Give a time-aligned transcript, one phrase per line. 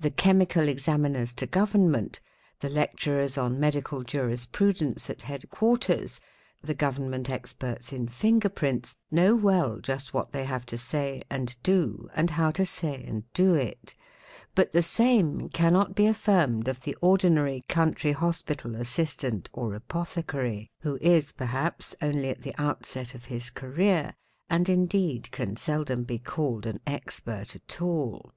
[0.00, 2.20] The Chemical Exami ners to Government,
[2.60, 6.20] the Lecturers on Medical Jurisprudence at Head quarters,
[6.62, 11.54] the Government Experts in Finger prints, know well just what they have to say and
[11.62, 13.94] do and how to say and do it;
[14.54, 20.96] but the same cannot be affirmed of the ordinary country hospital assistant or apothecary, who
[21.02, 24.14] is perhaps only at the outset of his career
[24.48, 28.32] and indeed can seldom be called an expert at all.